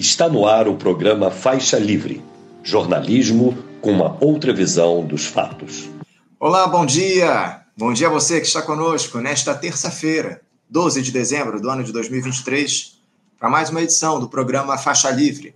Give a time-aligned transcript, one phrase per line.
[0.00, 2.24] Está no ar o programa Faixa Livre
[2.62, 5.90] jornalismo com uma outra visão dos fatos.
[6.38, 7.66] Olá, bom dia!
[7.76, 10.40] Bom dia a você que está conosco nesta terça-feira,
[10.70, 12.98] 12 de dezembro do ano de 2023,
[13.38, 15.54] para mais uma edição do programa Faixa Livre.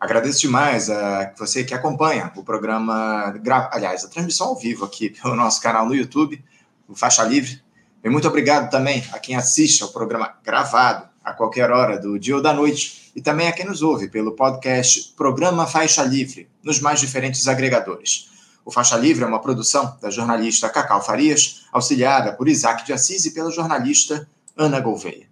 [0.00, 3.34] Agradeço demais a você que acompanha o programa,
[3.70, 6.42] aliás, a transmissão ao vivo aqui pelo nosso canal no YouTube,
[6.88, 7.60] o Faixa Livre.
[8.02, 12.36] E muito obrigado também a quem assiste ao programa gravado a qualquer hora do dia
[12.36, 16.80] ou da noite, e também a quem nos ouve pelo podcast Programa Faixa Livre, nos
[16.80, 18.30] mais diferentes agregadores.
[18.64, 23.24] O Faixa Livre é uma produção da jornalista Cacau Farias, auxiliada por Isaac de Assis
[23.26, 25.26] e pela jornalista Ana Gouveia.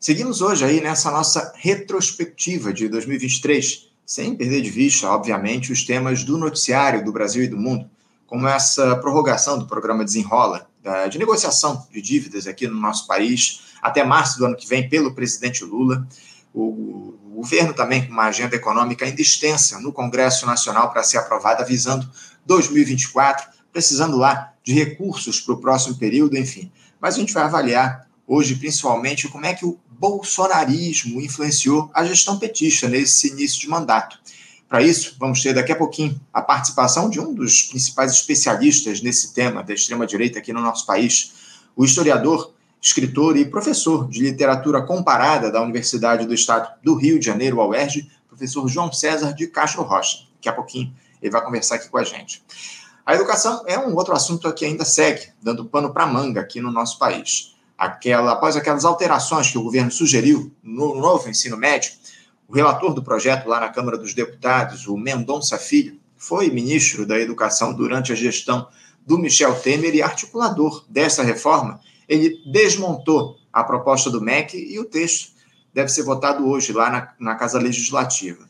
[0.00, 6.22] Seguimos hoje aí nessa nossa retrospectiva de 2023, sem perder de vista, obviamente, os temas
[6.22, 7.90] do noticiário do Brasil e do mundo,
[8.26, 10.68] como essa prorrogação do programa Desenrola,
[11.10, 15.14] de negociação de dívidas aqui no nosso país, até março do ano que vem, pelo
[15.14, 16.06] presidente Lula.
[16.54, 21.64] O, governo também com uma agenda econômica ainda extensa no Congresso Nacional para ser aprovada,
[21.64, 22.10] visando
[22.44, 26.70] 2024, precisando lá de recursos para o próximo período, enfim.
[27.00, 32.38] Mas a gente vai avaliar hoje, principalmente, como é que o bolsonarismo influenciou a gestão
[32.38, 34.18] petista nesse início de mandato.
[34.68, 39.32] Para isso, vamos ter daqui a pouquinho a participação de um dos principais especialistas nesse
[39.32, 41.32] tema da extrema-direita aqui no nosso país,
[41.74, 47.26] o historiador escritor e professor de literatura comparada da Universidade do Estado do Rio de
[47.26, 50.26] Janeiro, a UERJ, professor João César de Castro Rocha.
[50.36, 52.42] Daqui a pouquinho ele vai conversar aqui com a gente.
[53.04, 56.70] A educação é um outro assunto que ainda segue, dando pano para manga aqui no
[56.70, 57.56] nosso país.
[57.76, 61.92] Aquela, após aquelas alterações que o governo sugeriu no novo ensino médio,
[62.46, 67.18] o relator do projeto lá na Câmara dos Deputados, o Mendonça Filho, foi ministro da
[67.18, 68.68] Educação durante a gestão
[69.06, 74.84] do Michel Temer e articulador dessa reforma ele desmontou a proposta do MEC e o
[74.84, 75.32] texto
[75.74, 78.48] deve ser votado hoje lá na, na Casa Legislativa.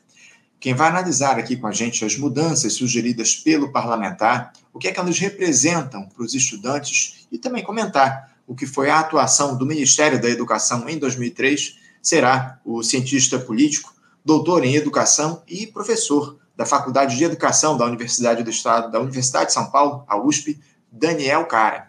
[0.60, 4.92] Quem vai analisar aqui com a gente as mudanças sugeridas pelo parlamentar, o que é
[4.92, 9.66] que elas representam para os estudantes e também comentar o que foi a atuação do
[9.66, 16.66] Ministério da Educação em 2003, será o cientista político, doutor em educação e professor da
[16.66, 20.58] Faculdade de Educação da Universidade do Estado, da Universidade de São Paulo, a USP,
[20.90, 21.87] Daniel Cara.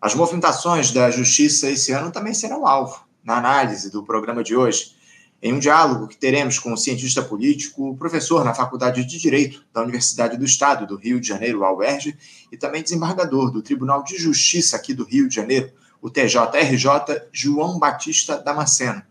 [0.00, 4.96] As movimentações da justiça esse ano também serão alvo na análise do programa de hoje,
[5.42, 9.82] em um diálogo que teremos com o cientista político, professor na Faculdade de Direito da
[9.82, 12.16] Universidade do Estado do Rio de Janeiro, a UERJ,
[12.50, 17.78] e também desembargador do Tribunal de Justiça aqui do Rio de Janeiro, o TJRJ, João
[17.78, 19.02] Batista Damasceno,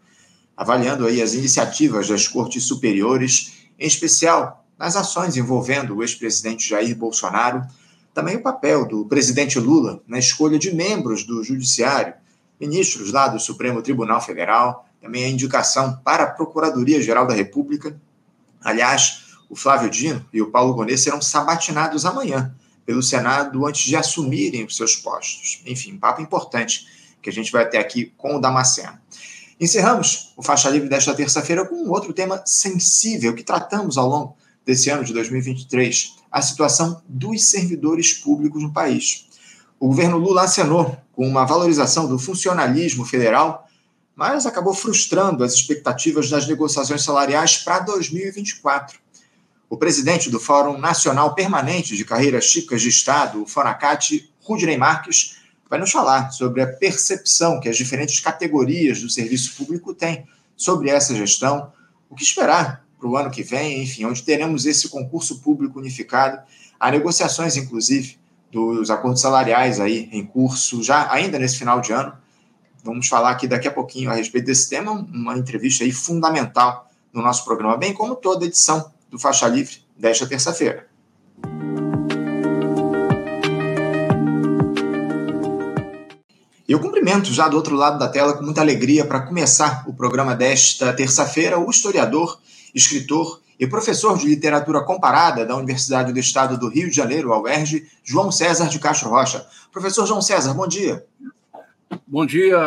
[0.58, 6.96] avaliando aí as iniciativas das cortes superiores, em especial nas ações envolvendo o ex-presidente Jair
[6.96, 7.62] Bolsonaro
[8.14, 12.14] também o papel do presidente Lula na escolha de membros do Judiciário,
[12.60, 18.00] ministros lá do Supremo Tribunal Federal, também a indicação para a Procuradoria-Geral da República.
[18.62, 22.54] Aliás, o Flávio Dino e o Paulo Gonet serão sabatinados amanhã
[22.86, 25.62] pelo Senado antes de assumirem os seus postos.
[25.66, 26.88] Enfim, papo importante
[27.22, 28.98] que a gente vai ter aqui com o Damasceno.
[29.60, 34.38] Encerramos o Faixa Livre desta terça-feira com um outro tema sensível que tratamos ao longo
[34.66, 39.28] desse ano de 2023, a situação dos servidores públicos no país.
[39.80, 43.68] O governo Lula acenou com uma valorização do funcionalismo federal,
[44.16, 49.00] mas acabou frustrando as expectativas das negociações salariais para 2024.
[49.70, 55.38] O presidente do Fórum Nacional Permanente de Carreiras Típicas de Estado, o FONACAT, Rudney Marques,
[55.70, 60.26] vai nos falar sobre a percepção que as diferentes categorias do serviço público têm
[60.58, 61.72] sobre essa gestão,
[62.10, 66.42] o que esperar para o ano que vem, enfim, onde teremos esse concurso público unificado.
[66.78, 68.20] Há negociações, inclusive,
[68.52, 72.14] dos acordos salariais aí em curso, já ainda nesse final de ano.
[72.84, 77.22] Vamos falar aqui daqui a pouquinho a respeito desse tema, uma entrevista aí fundamental no
[77.22, 80.88] nosso programa, bem como toda edição do Faixa Livre desta terça-feira.
[86.68, 90.36] Eu cumprimento já do outro lado da tela com muita alegria para começar o programa
[90.36, 92.40] desta terça-feira o historiador
[92.74, 97.42] escritor e professor de literatura comparada da Universidade do Estado do Rio de Janeiro, a
[97.42, 99.46] UERJ, João César de Castro Rocha.
[99.72, 101.06] Professor João César, bom dia.
[102.08, 102.58] Bom dia,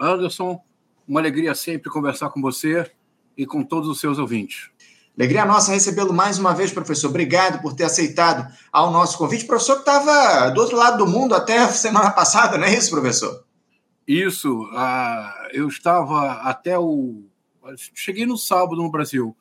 [0.00, 0.60] Anderson.
[1.06, 2.90] Uma alegria sempre conversar com você
[3.36, 4.70] e com todos os seus ouvintes.
[5.18, 7.10] Alegria nossa recebê-lo mais uma vez, professor.
[7.10, 9.44] Obrigado por ter aceitado ao nosso convite.
[9.44, 13.44] Professor que estava do outro lado do mundo até semana passada, não é isso, professor?
[14.08, 14.62] Isso.
[14.62, 17.22] Uh, eu estava até o
[17.94, 19.36] cheguei no sábado no Brasil.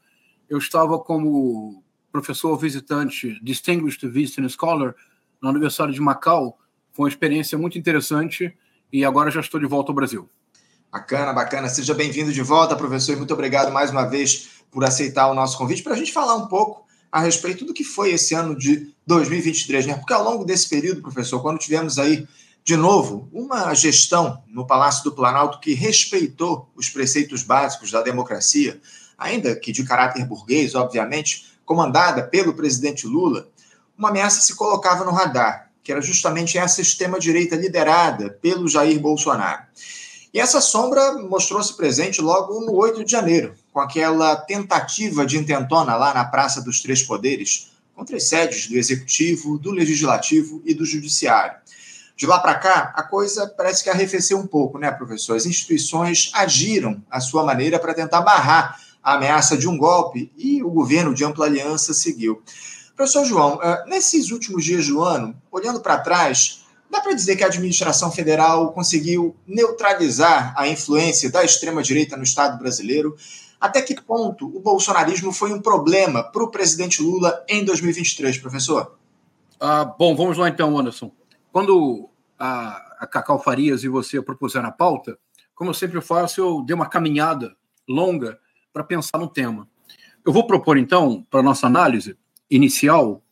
[0.51, 1.81] Eu estava como
[2.11, 4.93] professor visitante, Distinguished Visiting Scholar,
[5.41, 6.59] na Universidade de Macau.
[6.91, 8.53] Foi uma experiência muito interessante
[8.91, 10.29] e agora já estou de volta ao Brasil.
[10.91, 11.69] Bacana, bacana.
[11.69, 15.57] Seja bem-vindo de volta, professor, e muito obrigado mais uma vez por aceitar o nosso
[15.57, 18.93] convite para a gente falar um pouco a respeito do que foi esse ano de
[19.07, 19.93] 2023, né?
[19.95, 22.27] Porque ao longo desse período, professor, quando tivemos aí
[22.61, 28.81] de novo uma gestão no Palácio do Planalto que respeitou os preceitos básicos da democracia,
[29.21, 33.47] ainda que de caráter burguês, obviamente, comandada pelo presidente Lula,
[33.95, 39.61] uma ameaça se colocava no radar, que era justamente essa extrema-direita liderada pelo Jair Bolsonaro.
[40.33, 45.95] E essa sombra mostrou-se presente logo no 8 de janeiro, com aquela tentativa de intentona
[45.95, 50.85] lá na Praça dos Três Poderes, contra as sedes do Executivo, do Legislativo e do
[50.85, 51.59] Judiciário.
[52.15, 55.35] De lá para cá, a coisa parece que arrefeceu um pouco, né, professor?
[55.35, 60.63] As instituições agiram à sua maneira para tentar barrar a ameaça de um golpe e
[60.63, 62.41] o governo de ampla aliança seguiu.
[62.95, 66.61] Professor João, eh, nesses últimos dias do ano, olhando para trás,
[66.91, 72.59] Dá para dizer que a administração federal conseguiu neutralizar a influência da extrema-direita no Estado
[72.59, 73.15] brasileiro?
[73.61, 78.97] Até que ponto o bolsonarismo foi um problema para o presidente Lula em 2023, professor?
[79.57, 81.09] Ah, bom, vamos lá então, Anderson.
[81.49, 85.17] Quando a, a Cacau Farias e você propuseram a pauta,
[85.55, 87.55] como eu sempre faço, eu dei uma caminhada
[87.87, 88.37] longa
[88.71, 89.67] para pensar no tema.
[90.25, 92.17] Eu vou propor, então, para nossa análise
[92.49, 93.23] inicial,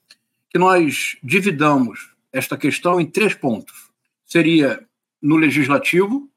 [0.49, 3.89] que nós dividamos esta questão em três pontos.
[4.25, 4.85] Seria
[5.21, 6.29] no legislativo,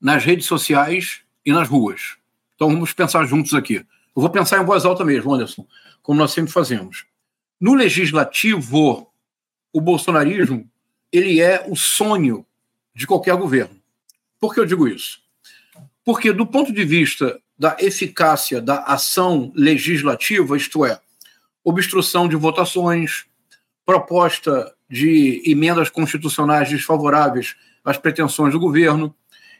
[0.00, 2.16] nas redes sociais e nas ruas.
[2.54, 3.76] Então vamos pensar juntos aqui.
[3.76, 5.66] Eu vou pensar em voz alta mesmo, Anderson,
[6.02, 7.06] como nós sempre fazemos.
[7.60, 9.10] No legislativo,
[9.72, 10.70] o bolsonarismo
[11.12, 12.44] ele é o sonho
[12.94, 13.80] de qualquer governo.
[14.38, 15.20] Por que eu digo isso?
[16.04, 21.00] Porque do ponto de vista da eficácia da ação legislativa, isto é,
[21.64, 23.24] obstrução de votações,
[23.84, 29.14] proposta de emendas constitucionais desfavoráveis às pretensões do governo,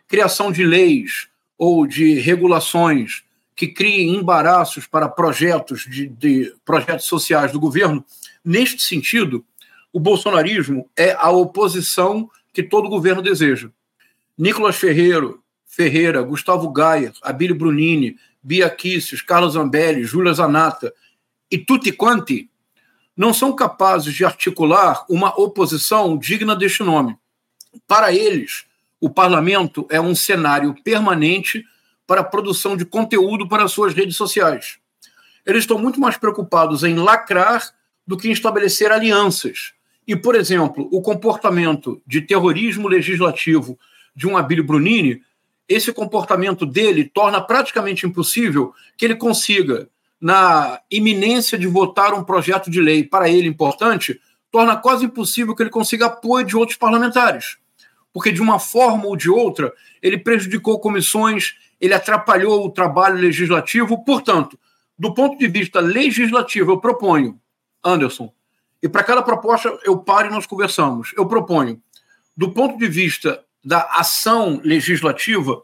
[0.07, 1.29] criação de leis
[1.59, 8.05] ou de regulações que criem embaraços para projetos de, de projetos sociais do governo.
[8.45, 9.45] Neste sentido,
[9.93, 13.71] o bolsonarismo é a oposição que todo governo deseja.
[14.37, 15.43] Nicolas Ferreiro,
[15.77, 20.91] Ferreira, Gustavo Gaia, Abílio Brunini, Bia Kicis, Carlos Zambelli, Júlia Zanata
[21.51, 22.49] e tutti quanti
[23.15, 27.19] não são capazes de articular uma oposição digna deste nome.
[27.87, 28.65] Para eles,
[28.99, 31.63] o parlamento é um cenário permanente
[32.07, 34.79] para a produção de conteúdo para suas redes sociais.
[35.45, 37.71] Eles estão muito mais preocupados em lacrar
[38.07, 39.75] do que em estabelecer alianças.
[40.07, 43.79] E, por exemplo, o comportamento de terrorismo legislativo
[44.15, 45.21] de um Abílio Brunini,
[45.69, 49.89] esse comportamento dele torna praticamente impossível que ele consiga
[50.21, 54.21] na iminência de votar um projeto de lei para ele importante,
[54.51, 57.59] torna quase impossível que ele consiga apoio de outros parlamentares.
[58.13, 64.03] Porque, de uma forma ou de outra, ele prejudicou comissões, ele atrapalhou o trabalho legislativo.
[64.05, 64.59] Portanto,
[64.99, 67.39] do ponto de vista legislativo, eu proponho,
[67.85, 68.33] Anderson,
[68.83, 71.13] e para cada proposta eu paro e nós conversamos.
[71.17, 71.81] Eu proponho,
[72.35, 75.61] do ponto de vista da ação legislativa,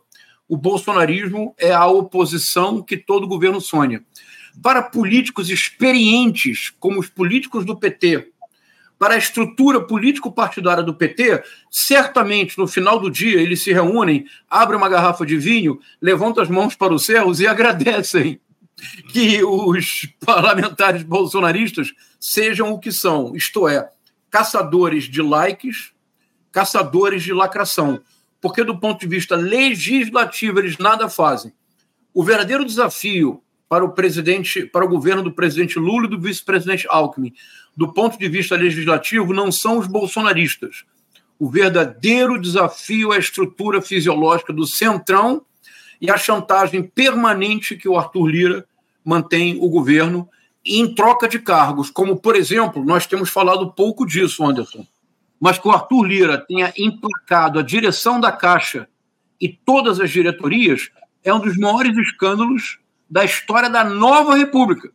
[0.48, 4.02] o bolsonarismo é a oposição que todo governo sonha.
[4.60, 8.32] Para políticos experientes, como os políticos do PT,
[8.98, 14.78] para a estrutura político-partidária do PT, certamente no final do dia eles se reúnem, abrem
[14.78, 18.40] uma garrafa de vinho, levantam as mãos para os céus e agradecem
[19.12, 23.88] que os parlamentares bolsonaristas sejam o que são, isto é,
[24.28, 25.92] caçadores de likes,
[26.52, 28.00] caçadores de lacração.
[28.40, 31.52] Porque, do ponto de vista legislativo, eles nada fazem.
[32.12, 36.86] O verdadeiro desafio para o presidente, para o governo do presidente Lula e do vice-presidente
[36.90, 37.32] Alckmin,
[37.74, 40.84] do ponto de vista legislativo, não são os bolsonaristas.
[41.38, 45.42] O verdadeiro desafio é a estrutura fisiológica do centrão
[46.00, 48.66] e a chantagem permanente que o Arthur Lira
[49.04, 50.28] mantém o governo
[50.64, 54.86] em troca de cargos, como, por exemplo, nós temos falado pouco disso, Anderson,
[55.42, 58.86] mas que o Arthur Lira tenha emplacado a direção da Caixa
[59.40, 60.92] e todas as diretorias
[61.24, 62.78] é um dos maiores escândalos
[63.10, 64.92] da história da nova República.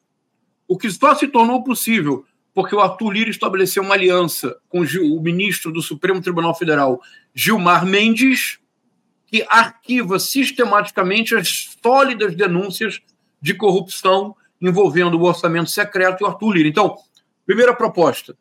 [0.65, 2.23] O que só se tornou possível
[2.53, 7.01] porque o Arthur Lira estabeleceu uma aliança com o ministro do Supremo Tribunal Federal,
[7.35, 8.57] Gilmar Mendes,
[9.25, 13.01] que arquiva sistematicamente as sólidas denúncias
[13.41, 16.69] de corrupção envolvendo o orçamento secreto e o Arthur Lira.
[16.69, 16.95] Então,
[17.45, 18.37] primeira proposta,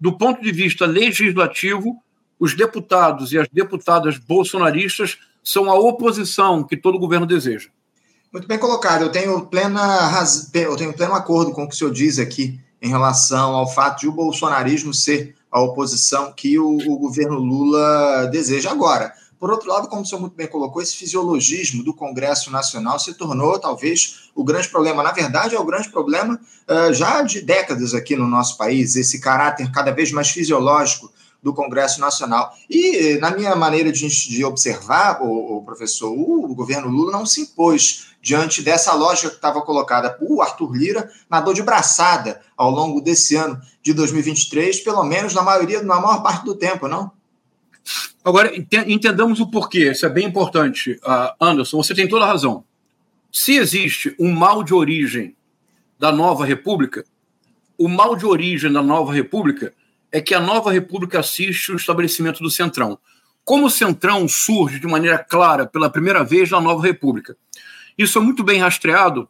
[0.00, 2.02] do ponto de vista legislativo,
[2.38, 7.68] os deputados e as deputadas bolsonaristas são a oposição que todo governo deseja.
[8.32, 9.02] Muito bem colocado.
[9.02, 10.10] Eu tenho, plena
[10.54, 14.00] eu tenho pleno acordo com o que o senhor diz aqui em relação ao fato
[14.00, 19.12] de o bolsonarismo ser a oposição que o, o governo Lula deseja agora.
[19.38, 23.14] Por outro lado, como o senhor muito bem colocou, esse fisiologismo do Congresso Nacional se
[23.14, 25.02] tornou talvez o grande problema.
[25.02, 29.20] Na verdade, é o grande problema uh, já de décadas aqui no nosso país, esse
[29.20, 31.10] caráter cada vez mais fisiológico
[31.42, 32.52] do Congresso Nacional.
[32.68, 37.24] E, na minha maneira de, de observar, o, o professor, o, o, governo Lula não
[37.24, 40.18] se impôs diante dessa lógica que estava colocada.
[40.20, 45.42] O Arthur Lira nadou de braçada ao longo desse ano de 2023, pelo menos na
[45.42, 47.12] maioria, na maior parte do tempo, não?
[48.28, 48.52] Agora,
[48.86, 51.00] entendamos o porquê, isso é bem importante.
[51.02, 52.62] Uh, Anderson, você tem toda a razão.
[53.32, 55.34] Se existe um mal de origem
[55.98, 57.06] da nova república,
[57.78, 59.72] o mal de origem da nova república
[60.12, 62.98] é que a nova república assiste o estabelecimento do Centrão.
[63.46, 67.34] Como o Centrão surge de maneira clara pela primeira vez na nova república.
[67.96, 69.26] Isso é muito bem rastreado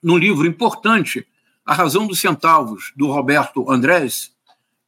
[0.00, 1.26] num livro importante,
[1.66, 4.32] A Razão dos Centavos, do Roberto Andrés,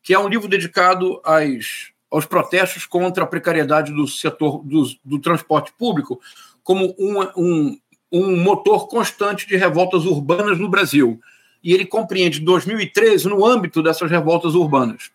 [0.05, 5.18] que é um livro dedicado às, aos protestos contra a precariedade do setor do, do
[5.18, 6.21] transporte público
[6.62, 7.76] como um,
[8.12, 11.21] um, motor constante de revoltas urbanas no Brasil
[11.61, 15.11] e ele compreende 2013 no âmbito dessas revoltas urbanas.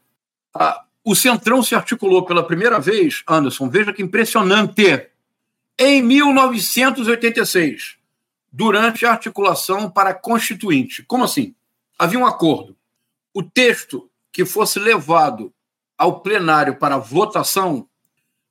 [0.54, 5.08] Ah, o Centrão se articulou pela primeira vez, Anderson, veja que impressionante,
[5.78, 7.96] em 1986,
[8.52, 11.02] durante a articulação para a Constituinte.
[11.04, 11.56] Como assim?
[11.98, 12.76] Havia um acordo.
[13.34, 15.54] O texto que fosse levado
[16.00, 17.86] ao plenário para votação,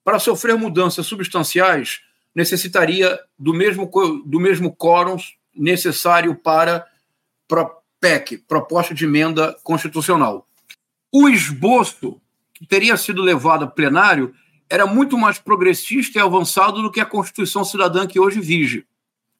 [0.03, 2.01] para sofrer mudanças substanciais,
[2.35, 3.89] necessitaria do mesmo,
[4.23, 5.17] do mesmo quórum
[5.55, 6.85] necessário para
[7.99, 10.47] PEC, proposta de emenda constitucional.
[11.11, 12.21] O esboço
[12.53, 14.33] que teria sido levado a plenário
[14.69, 18.85] era muito mais progressista e avançado do que a Constituição Cidadã que hoje vige.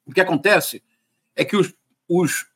[0.04, 0.82] O que acontece
[1.36, 1.72] é que os,
[2.08, 2.46] os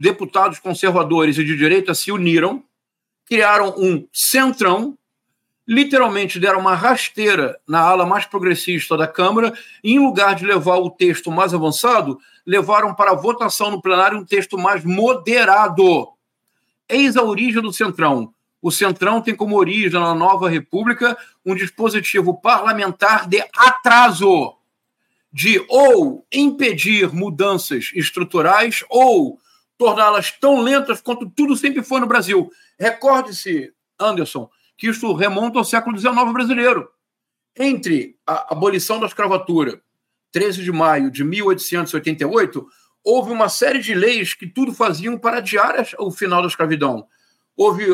[0.00, 2.64] deputados conservadores e de direita se uniram,
[3.26, 4.96] criaram um centrão,
[5.66, 9.52] literalmente deram uma rasteira na ala mais progressista da Câmara,
[9.82, 14.24] e em lugar de levar o texto mais avançado, levaram para votação no plenário um
[14.24, 16.08] texto mais moderado.
[16.88, 18.32] Eis a origem do Centrão.
[18.60, 24.54] O Centrão tem como origem, na nova República, um dispositivo parlamentar de atraso,
[25.32, 29.38] de ou impedir mudanças estruturais ou
[29.78, 32.50] torná-las tão lentas quanto tudo sempre foi no Brasil.
[32.78, 36.88] Recorde-se, Anderson, que isso remonta ao século XIX brasileiro.
[37.56, 39.80] Entre a abolição da escravatura
[40.32, 42.66] 13 de maio de 1888,
[43.04, 47.06] houve uma série de leis que tudo faziam para adiar o final da escravidão.
[47.56, 47.84] Houve,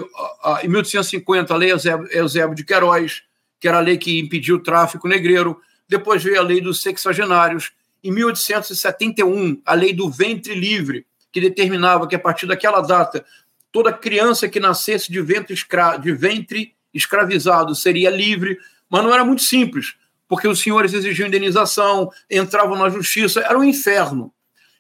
[0.63, 3.23] em 1850, a Lei Eusébio de Queiroz,
[3.61, 5.61] que era a lei que impediu o tráfico negreiro.
[5.87, 7.73] Depois veio a Lei dos Sexagenários.
[8.03, 13.25] Em 1871, a Lei do Ventre Livre, que determinava que, a partir daquela data,
[13.71, 18.59] toda criança que nascesse de ventre, escra de ventre escravizado seria livre.
[18.89, 19.95] Mas não era muito simples
[20.31, 24.33] porque os senhores exigiam indenização, entravam na justiça, era um inferno.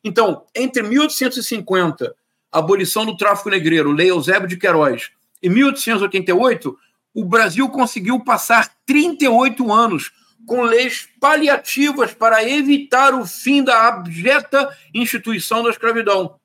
[0.02, 2.14] Então, entre 1850,
[2.52, 5.10] a abolição do tráfico negreiro, Lei Eusébio de Queiroz,
[5.42, 6.78] e 1888,
[7.12, 10.12] o Brasil conseguiu passar 38 anos
[10.46, 16.39] com leis paliativas para evitar o fim da abjeta instituição da escravidão.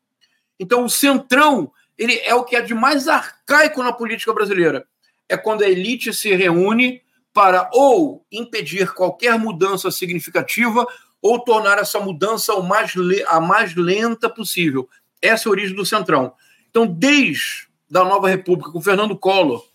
[0.59, 4.85] Então, o centrão ele é o que é de mais arcaico na política brasileira.
[5.27, 7.01] É quando a elite se reúne
[7.33, 10.85] para ou impedir qualquer mudança significativa
[11.21, 12.93] ou tornar essa mudança mais
[13.27, 14.87] a mais lenta possível.
[15.21, 16.33] Essa é a origem do Centrão.
[16.69, 19.65] Então, desde da Nova República, com Fernando Collor,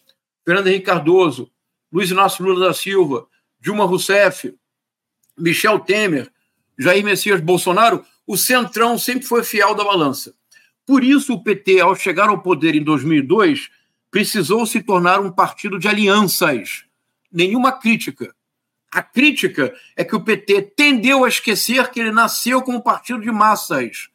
[0.44, 1.50] Fernando Henrique Cardoso,
[1.92, 3.26] Luiz Inácio Lula da Silva,
[3.60, 4.54] Dilma Rousseff,
[5.36, 6.30] Michel Temer,
[6.78, 10.34] Jair Messias Bolsonaro, o Centrão sempre foi fiel da balança.
[10.90, 13.70] Por isso, o PT, ao chegar ao poder em 2002,
[14.10, 16.82] precisou se tornar um partido de alianças
[17.30, 18.34] nenhuma crítica.
[18.92, 23.30] A crítica é que o PT tendeu a esquecer que ele nasceu como partido de
[23.30, 24.08] massas.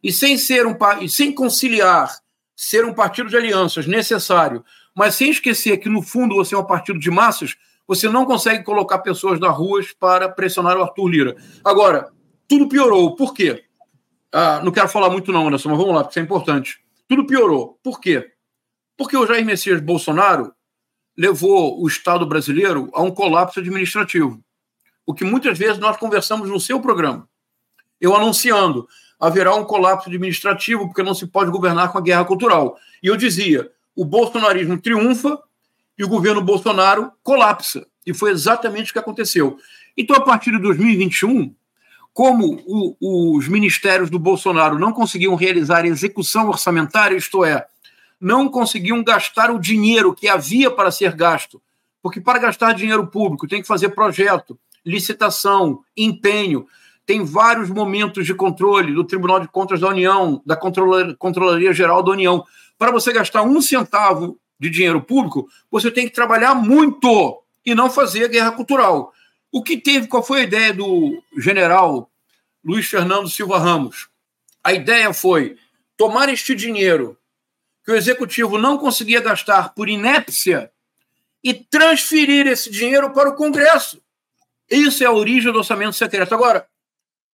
[0.00, 2.08] E sem ser um e sem conciliar
[2.54, 4.64] ser um partido de alianças necessário,
[4.96, 7.56] mas sem esquecer que no fundo você é um partido de massas,
[7.88, 11.36] você não consegue colocar pessoas nas ruas para pressionar o Arthur Lira.
[11.64, 12.12] Agora,
[12.46, 13.16] tudo piorou.
[13.16, 13.64] Por quê?
[14.32, 16.80] Ah, não quero falar muito não, Anderson, mas vamos lá, porque isso é importante.
[17.08, 17.78] Tudo piorou.
[17.82, 18.32] Por quê?
[18.96, 20.52] Porque o Jair Messias Bolsonaro
[21.16, 24.42] levou o Estado brasileiro a um colapso administrativo.
[25.04, 27.28] O que muitas vezes nós conversamos no seu programa.
[28.00, 32.78] Eu anunciando, haverá um colapso administrativo porque não se pode governar com a guerra cultural.
[33.02, 35.38] E eu dizia, o bolsonarismo triunfa
[35.98, 37.86] e o governo Bolsonaro colapsa.
[38.06, 39.58] E foi exatamente o que aconteceu.
[39.96, 41.54] Então, a partir de 2021,
[42.12, 47.66] como o, os ministérios do Bolsonaro não conseguiam realizar execução orçamentária, isto é,
[48.20, 51.62] não conseguiam gastar o dinheiro que havia para ser gasto.
[52.02, 56.66] Porque para gastar dinheiro público tem que fazer projeto, licitação, empenho.
[57.06, 62.12] Tem vários momentos de controle do Tribunal de Contas da União, da Controlaria Geral da
[62.12, 62.44] União.
[62.78, 67.90] Para você gastar um centavo de dinheiro público, você tem que trabalhar muito e não
[67.90, 69.12] fazer guerra cultural.
[69.52, 72.10] O que teve, qual foi a ideia do general
[72.64, 74.08] Luiz Fernando Silva Ramos?
[74.62, 75.56] A ideia foi
[75.96, 77.18] tomar este dinheiro
[77.84, 80.70] que o executivo não conseguia gastar por inépcia
[81.42, 84.00] e transferir esse dinheiro para o Congresso.
[84.70, 86.34] Isso é a origem do orçamento secreto.
[86.34, 86.66] Agora,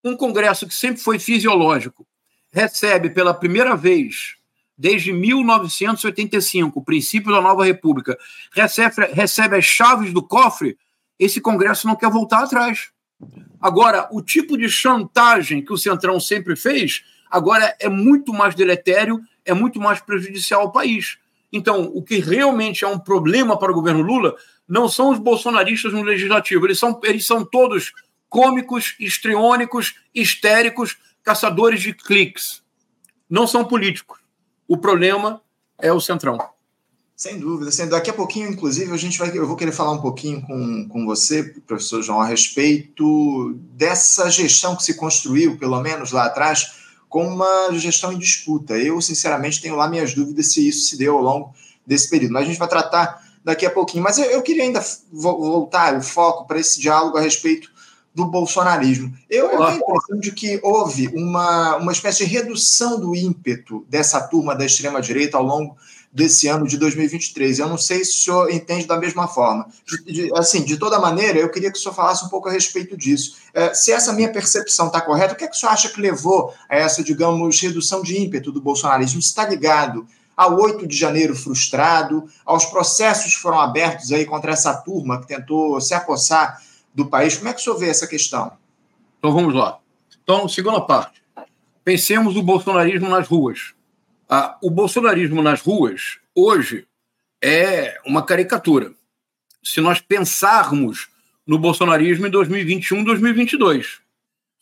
[0.03, 2.07] um Congresso que sempre foi fisiológico
[2.53, 4.37] recebe pela primeira vez
[4.77, 8.19] desde 1985, o princípio da nova república,
[8.53, 10.77] recebe, recebe as chaves do cofre,
[11.19, 12.91] esse Congresso não quer voltar atrás.
[13.61, 19.21] Agora, o tipo de chantagem que o Centrão sempre fez, agora é muito mais deletério,
[19.45, 21.19] é muito mais prejudicial ao país.
[21.53, 24.37] Então, o que realmente é um problema para o governo Lula
[24.69, 27.93] não são os bolsonaristas no legislativo, eles são, eles são todos
[28.29, 32.63] cômicos, histriônicos, histéricos, caçadores de cliques.
[33.31, 34.19] Não são políticos.
[34.69, 35.41] O problema
[35.79, 36.39] é o Centrão.
[37.17, 40.03] Sem dúvida, sem Daqui a pouquinho, inclusive, a gente vai, eu vou querer falar um
[40.03, 46.13] pouquinho com, com você, professor João, a respeito dessa gestão que se construiu, pelo menos
[46.13, 46.75] lá atrás,
[47.09, 48.77] com uma gestão em disputa.
[48.77, 51.55] Eu, sinceramente, tenho lá minhas dúvidas se isso se deu ao longo
[51.87, 52.33] desse período.
[52.33, 54.05] Mas a gente vai tratar daqui a pouquinho.
[54.05, 57.71] Mas eu, eu queria ainda voltar o foco para esse diálogo a respeito
[58.15, 59.15] do bolsonarismo.
[59.31, 63.87] Eu, eu tenho a impressão de que houve uma, uma espécie de redução do ímpeto
[63.89, 65.77] dessa turma da extrema-direita ao longo
[66.17, 67.59] desse ano de 2023.
[67.59, 69.69] Eu não sei se o senhor entende da mesma forma.
[69.87, 72.53] De, de, assim, de toda maneira, eu queria que o senhor falasse um pouco a
[72.53, 73.37] respeito disso.
[73.53, 76.01] É, se essa minha percepção está correta, o que, é que o senhor acha que
[76.01, 79.21] levou a essa, digamos, redução de ímpeto do bolsonarismo?
[79.21, 84.73] Está ligado ao 8 de janeiro frustrado, aos processos que foram abertos aí contra essa
[84.73, 86.63] turma que tentou se apossar
[86.95, 87.37] do país.
[87.37, 88.53] Como é que o senhor vê essa questão?
[89.19, 89.79] Então vamos lá.
[90.23, 91.23] Então, segunda parte.
[91.85, 93.76] Pensemos no bolsonarismo nas ruas.
[94.29, 96.87] Ah, o bolsonarismo nas ruas, hoje,
[97.43, 98.93] é uma caricatura.
[99.63, 101.09] Se nós pensarmos
[101.47, 104.01] no bolsonarismo em 2021, 2022,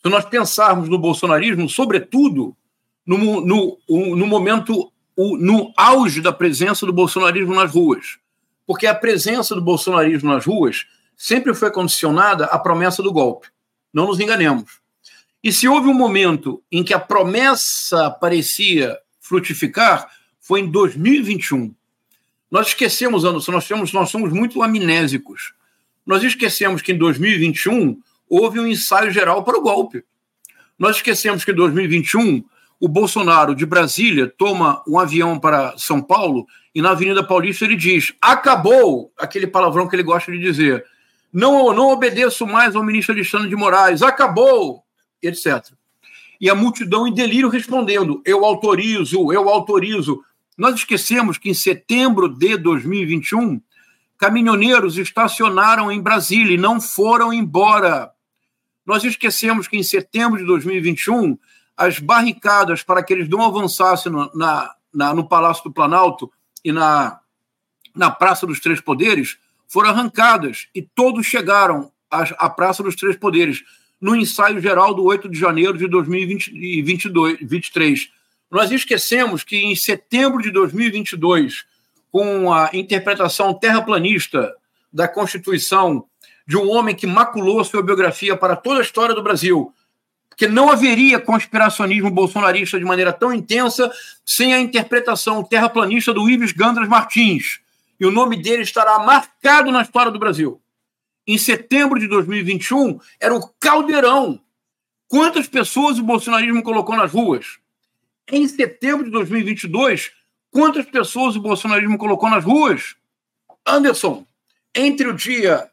[0.03, 2.55] se nós pensarmos no bolsonarismo, sobretudo
[3.05, 8.19] no, no, no momento, no auge da presença do bolsonarismo nas ruas,
[8.67, 10.85] porque a presença do bolsonarismo nas ruas
[11.17, 13.47] sempre foi condicionada à promessa do golpe.
[13.91, 14.79] Não nos enganemos.
[15.43, 20.07] E se houve um momento em que a promessa parecia frutificar,
[20.39, 21.73] foi em 2021.
[22.51, 25.53] Nós esquecemos, Anderson, nós, temos, nós somos muito amnésicos.
[26.05, 30.03] Nós esquecemos que em 2021 houve um ensaio geral para o golpe.
[30.77, 32.43] Nós esquecemos que em 2021
[32.79, 37.75] o Bolsonaro de Brasília toma um avião para São Paulo e na Avenida Paulista ele
[37.75, 40.85] diz: acabou aquele palavrão que ele gosta de dizer.
[41.33, 44.83] Não, não obedeço mais ao ministro Alexandre de Moraes, acabou,
[45.21, 45.73] etc.
[46.45, 50.23] E a multidão em delírio respondendo: eu autorizo, eu autorizo.
[50.55, 53.59] Nós esquecemos que em setembro de 2021,
[54.15, 58.11] caminhoneiros estacionaram em Brasília e não foram embora.
[58.85, 61.35] Nós esquecemos que em setembro de 2021,
[61.75, 66.31] as barricadas para que eles não avançassem no, na, na, no Palácio do Planalto
[66.63, 67.21] e na,
[67.95, 73.15] na Praça dos Três Poderes foram arrancadas e todos chegaram à, à Praça dos Três
[73.15, 73.63] Poderes
[73.99, 78.09] no ensaio geral do 8 de janeiro de 2023.
[78.51, 81.65] Nós esquecemos que em setembro de 2022,
[82.11, 84.53] com a interpretação terraplanista
[84.91, 86.05] da Constituição
[86.47, 89.73] de um homem que maculou sua biografia para toda a história do Brasil,
[90.37, 93.91] que não haveria conspiracionismo bolsonarista de maneira tão intensa
[94.25, 97.59] sem a interpretação terraplanista do Ives Gandras Martins,
[97.99, 100.61] e o nome dele estará marcado na história do Brasil.
[101.27, 104.39] Em setembro de 2021, era o caldeirão.
[105.07, 107.57] Quantas pessoas o bolsonarismo colocou nas ruas?
[108.31, 110.11] Em setembro de 2022,
[110.51, 112.95] quantas pessoas o bolsonarismo colocou nas ruas?
[113.65, 114.25] Anderson,
[114.73, 115.69] entre o dia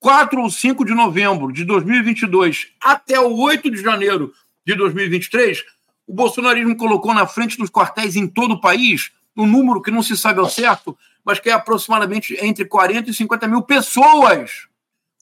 [0.00, 4.32] 4 ou 5 de novembro de 2022 até o 8 de janeiro
[4.66, 5.64] de 2023,
[6.06, 10.02] o bolsonarismo colocou na frente dos quartéis em todo o país um número que não
[10.02, 14.69] se sabe ao certo, mas que é aproximadamente entre 40 e 50 mil pessoas.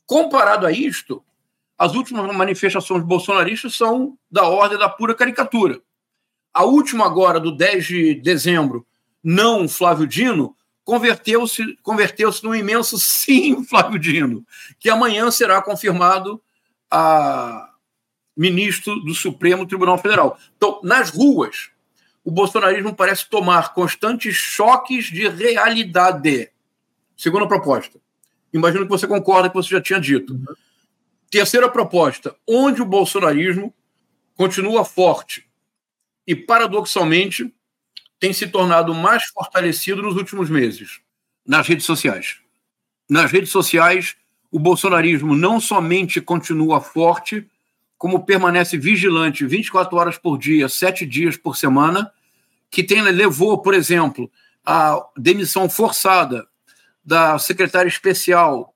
[0.08, 1.22] Comparado a isto,
[1.76, 5.82] as últimas manifestações bolsonaristas são da ordem da pura caricatura.
[6.50, 8.86] A última agora, do 10 de dezembro,
[9.22, 14.46] não Flávio Dino, converteu-se converteu num imenso sim Flávio Dino,
[14.80, 16.42] que amanhã será confirmado
[16.90, 17.68] a
[18.34, 20.38] ministro do Supremo Tribunal Federal.
[20.56, 21.68] Então, nas ruas,
[22.24, 26.50] o bolsonarismo parece tomar constantes choques de realidade.
[27.14, 28.00] Segunda proposta.
[28.52, 30.34] Imagino que você concorda que você já tinha dito.
[30.34, 30.44] Uhum.
[31.30, 33.74] Terceira proposta, onde o bolsonarismo
[34.34, 35.46] continua forte
[36.26, 37.52] e, paradoxalmente,
[38.18, 41.00] tem se tornado mais fortalecido nos últimos meses
[41.48, 42.36] nas redes sociais.
[43.08, 44.16] Nas redes sociais,
[44.50, 47.48] o bolsonarismo não somente continua forte,
[47.96, 52.12] como permanece vigilante 24 horas por dia, sete dias por semana,
[52.70, 54.30] que tem, levou, por exemplo,
[54.64, 56.46] a demissão forçada
[57.08, 58.74] da secretária especial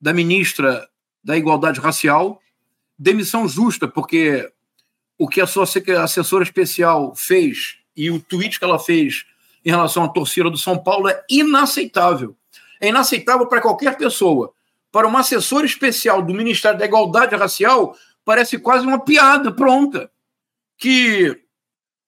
[0.00, 0.88] da ministra
[1.22, 2.40] da Igualdade Racial,
[2.98, 4.50] demissão justa, porque
[5.18, 5.66] o que a sua
[6.02, 9.26] assessora especial fez e o tweet que ela fez
[9.62, 12.34] em relação à torcida do São Paulo é inaceitável.
[12.80, 14.54] É inaceitável para qualquer pessoa.
[14.90, 17.94] Para uma assessora especial do Ministério da Igualdade Racial,
[18.24, 20.10] parece quase uma piada pronta.
[20.78, 21.38] Que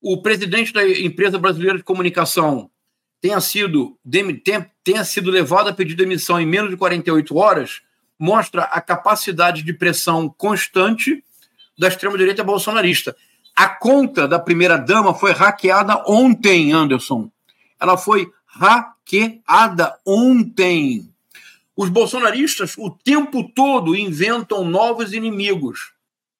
[0.00, 2.70] o presidente da empresa brasileira de comunicação
[3.20, 3.98] tenha sido,
[4.84, 7.80] tenha sido levado a pedir demissão em menos de 48 horas,
[8.18, 11.22] mostra a capacidade de pressão constante
[11.78, 13.16] da extrema-direita bolsonarista.
[13.54, 17.30] A conta da primeira-dama foi hackeada ontem, Anderson.
[17.80, 21.10] Ela foi hackeada ontem.
[21.76, 25.92] Os bolsonaristas o tempo todo inventam novos inimigos.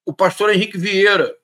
[0.05, 1.35] O pastor Henrique Vieira,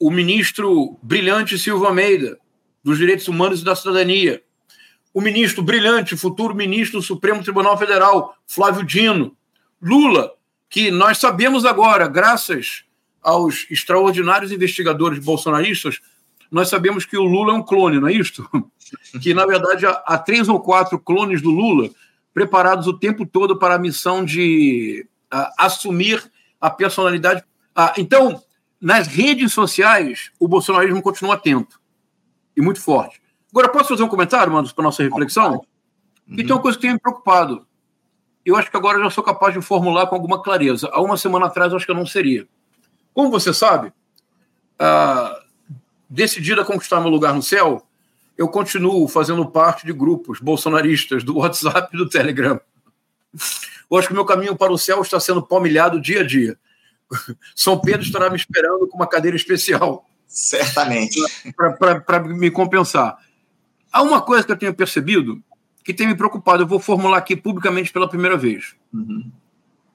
[0.00, 2.38] o ministro brilhante Silva Almeida,
[2.82, 4.42] dos Direitos Humanos e da Cidadania,
[5.12, 9.36] o ministro brilhante, futuro ministro do Supremo Tribunal Federal, Flávio Dino,
[9.82, 10.32] Lula,
[10.68, 12.84] que nós sabemos agora, graças
[13.22, 16.00] aos extraordinários investigadores bolsonaristas,
[16.50, 18.48] nós sabemos que o Lula é um clone, não é isto?
[19.20, 21.90] que, na verdade, há, três ou quatro clones do Lula
[22.32, 27.42] preparados o tempo todo para a missão de uh, assumir a personalidade.
[27.76, 28.42] Uh, então,
[28.80, 31.80] nas redes sociais, o bolsonarismo continua atento
[32.56, 33.19] e muito forte.
[33.50, 35.64] Agora, posso fazer um comentário, mano, para nossa reflexão?
[36.28, 36.34] Uhum.
[36.38, 37.66] E tem uma coisa que tem me preocupado.
[38.44, 40.88] Eu acho que agora eu já sou capaz de formular com alguma clareza.
[40.92, 42.46] Há uma semana atrás, eu acho que eu não seria.
[43.12, 43.92] Como você sabe,
[44.78, 45.40] ah,
[46.08, 47.86] decidida a conquistar meu lugar no céu,
[48.38, 52.60] eu continuo fazendo parte de grupos bolsonaristas do WhatsApp e do Telegram.
[53.90, 56.56] Eu acho que meu caminho para o céu está sendo palmilhado dia a dia.
[57.54, 60.06] São Pedro estará me esperando com uma cadeira especial.
[60.26, 61.20] Certamente.
[62.06, 63.18] Para me compensar.
[63.92, 65.42] Há uma coisa que eu tenho percebido
[65.84, 66.62] que tem me preocupado.
[66.62, 68.76] Eu vou formular aqui publicamente pela primeira vez.
[68.92, 69.30] Uhum.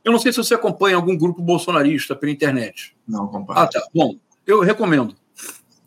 [0.04, 2.96] Eu não sei se você acompanha algum grupo bolsonarista pela internet.
[3.08, 3.60] Não acompanho.
[3.60, 3.82] Ah, tá.
[3.94, 5.16] Bom, eu recomendo.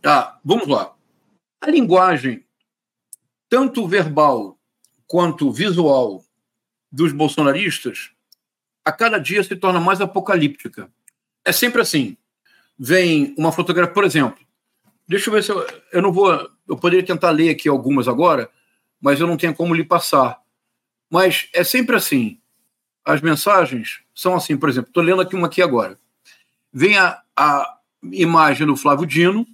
[0.04, 0.94] Ah, vamos lá.
[1.60, 2.44] A linguagem,
[3.48, 4.58] tanto verbal
[5.06, 6.24] quanto visual,
[6.90, 8.10] dos bolsonaristas,
[8.84, 10.90] a cada dia se torna mais apocalíptica.
[11.44, 12.16] É sempre assim.
[12.78, 14.47] Vem uma fotografia, por exemplo.
[15.08, 16.50] Deixa eu ver se eu, eu não vou.
[16.68, 18.50] Eu poderia tentar ler aqui algumas agora,
[19.00, 20.40] mas eu não tenho como lhe passar.
[21.10, 22.38] Mas é sempre assim
[23.08, 25.98] as mensagens são assim, por exemplo, estou lendo aqui uma aqui agora.
[26.70, 27.78] Vem a, a
[28.12, 29.46] imagem do Flávio Dino,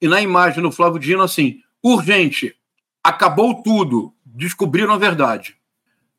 [0.00, 2.56] e na imagem do Flávio Dino, assim, urgente,
[3.04, 5.54] acabou tudo, descobriram a verdade.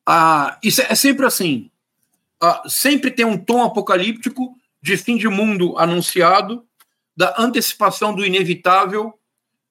[0.05, 1.71] Ah, isso é, sempre assim.
[2.39, 6.63] Ah, sempre tem um tom apocalíptico de fim de mundo anunciado,
[7.19, 9.13] da antecipação do inevitável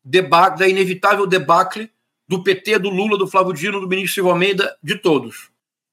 [0.05, 1.91] debacle, da inevitável debacle
[2.29, 5.49] do PT, do Lula, do Flávio Dino, do ministro Silva Almeida, de todos.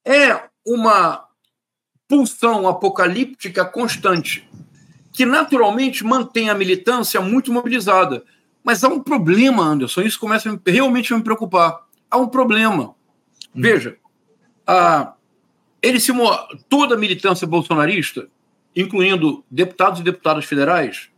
[0.05, 1.25] É uma
[2.09, 4.45] pulsão apocalíptica constante,
[5.13, 8.25] que naturalmente mantém a militância muito mobilizada.
[8.61, 11.85] Mas há um problema, Anderson, isso começa a realmente a me preocupar.
[12.11, 12.89] Há um problema.
[13.55, 13.61] Hum.
[13.61, 13.95] Veja,
[14.67, 15.13] a,
[15.81, 16.11] ele se,
[16.67, 18.27] toda a militância bolsonarista,
[18.75, 21.14] incluindo deputados e deputadas federais,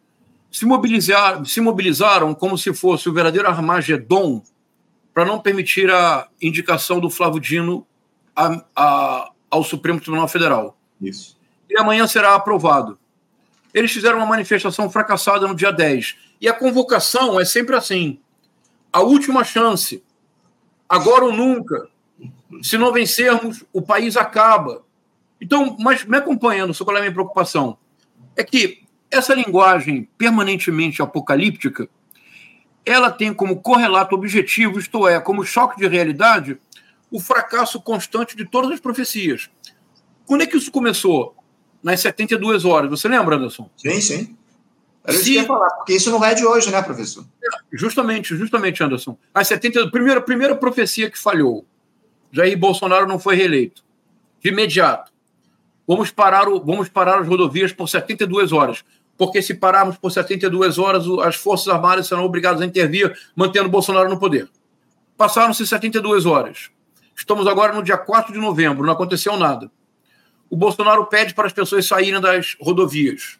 [0.51, 4.41] se, mobilizar, se mobilizaram como se fosse o verdadeiro Armagedon
[5.13, 7.85] para não permitir a indicação do Flávio Dino
[8.35, 10.77] a, a, ao Supremo Tribunal Federal.
[11.01, 11.37] Isso.
[11.69, 12.97] E amanhã será aprovado.
[13.73, 16.15] Eles fizeram uma manifestação fracassada no dia 10.
[16.39, 18.19] E a convocação é sempre assim:
[18.91, 20.03] a última chance,
[20.87, 21.89] agora ou nunca.
[22.61, 24.83] Se não vencermos, o país acaba.
[25.39, 27.77] Então, mas me acompanhando, só qual é a minha preocupação?
[28.35, 31.89] É que essa linguagem permanentemente apocalíptica,
[32.85, 36.57] ela tem como correlato objetivo, isto é, como choque de realidade,
[37.11, 39.49] o fracasso constante de todas as profecias.
[40.25, 41.35] Quando é que isso começou?
[41.81, 42.89] Nas 72 horas.
[42.89, 43.69] Você lembra, Anderson?
[43.77, 44.37] Sim, sim.
[45.03, 47.25] Era isso que eu ia falar, porque isso não é de hoje, né, professor?
[47.71, 49.17] Justamente, justamente, Anderson.
[49.33, 51.65] As 70, primeira, primeira profecia que falhou.
[52.31, 53.85] Jair Bolsonaro não foi reeleito.
[54.41, 55.11] De imediato.
[55.87, 58.83] Vamos parar, o, vamos parar as rodovias por 72 horas.
[59.17, 64.09] Porque se pararmos por 72 horas, as Forças Armadas serão obrigadas a intervir, mantendo Bolsonaro
[64.09, 64.49] no poder.
[65.17, 66.69] Passaram-se 72 horas.
[67.15, 69.71] Estamos agora no dia 4 de novembro, não aconteceu nada.
[70.49, 73.37] o Bolsonaro pede para as pessoas saírem das rodovias.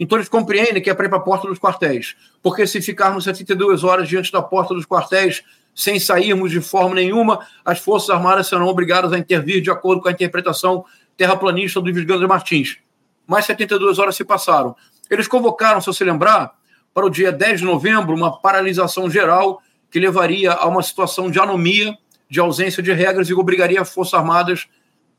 [0.00, 2.16] Então eles compreendem que é para ir para a porta dos quartéis.
[2.42, 5.44] Porque se ficarmos 72 horas diante da porta dos quartéis,
[5.74, 10.08] sem sairmos de forma nenhuma, as Forças Armadas serão obrigadas a intervir de acordo com
[10.08, 10.84] a interpretação
[11.16, 12.78] terraplanista do Luiz Martins.
[13.26, 14.74] Mais 72 horas se passaram.
[15.12, 16.54] Eles convocaram, se você lembrar,
[16.94, 21.38] para o dia 10 de novembro, uma paralisação geral que levaria a uma situação de
[21.38, 21.94] anomia,
[22.30, 24.66] de ausência de regras e obrigaria as Forças Armadas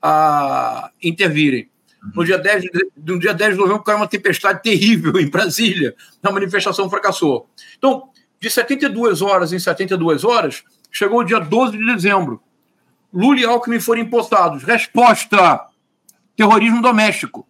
[0.01, 1.69] a intervirem.
[2.15, 2.65] No dia 10,
[3.05, 7.47] no dia 10 de novembro caiu uma tempestade terrível em Brasília, a manifestação fracassou.
[7.77, 12.41] Então, de 72 horas em 72 horas, chegou o dia 12 de dezembro.
[13.13, 14.63] Lula e Alckmin foram impostados.
[14.63, 15.67] Resposta:
[16.35, 17.47] terrorismo doméstico,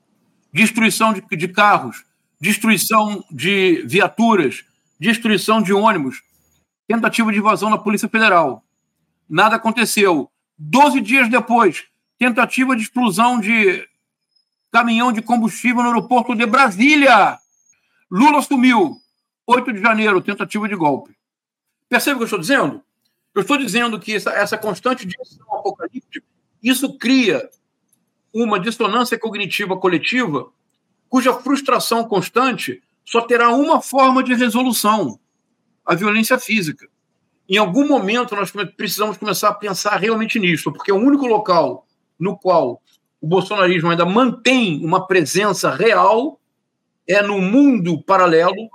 [0.51, 2.03] destruição de, de carros,
[2.43, 4.65] destruição de viaturas,
[4.99, 6.21] destruição de ônibus,
[6.85, 8.61] tentativa de invasão na Polícia Federal.
[9.29, 10.29] Nada aconteceu.
[10.57, 11.85] Doze dias depois,
[12.19, 13.87] tentativa de explosão de
[14.73, 17.39] caminhão de combustível no aeroporto de Brasília.
[18.11, 18.97] Lula assumiu.
[19.47, 21.15] 8 de janeiro, tentativa de golpe.
[21.87, 22.83] Percebe o que eu estou dizendo?
[23.33, 26.25] Eu estou dizendo que essa, essa constante direção apocalíptica,
[26.61, 27.49] isso cria
[28.33, 30.51] uma dissonância cognitiva coletiva
[31.13, 35.19] cuja frustração constante só terá uma forma de resolução:
[35.85, 36.87] a violência física.
[37.47, 41.85] Em algum momento, nós precisamos começar a pensar realmente nisso, porque o único local
[42.17, 42.81] no qual
[43.21, 46.39] o bolsonarismo ainda mantém uma presença real
[47.07, 48.67] é no mundo paralelo